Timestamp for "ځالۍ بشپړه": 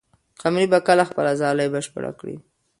1.41-2.11